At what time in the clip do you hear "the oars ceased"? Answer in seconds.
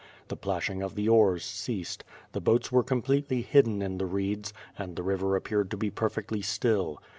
0.95-2.03